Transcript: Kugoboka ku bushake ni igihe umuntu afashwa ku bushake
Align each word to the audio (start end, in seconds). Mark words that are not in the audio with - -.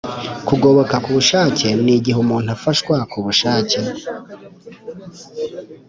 Kugoboka 0.47 0.95
ku 1.03 1.09
bushake 1.15 1.67
ni 1.83 1.91
igihe 1.97 2.17
umuntu 2.25 2.49
afashwa 2.57 2.95
ku 3.11 3.17
bushake 3.25 3.79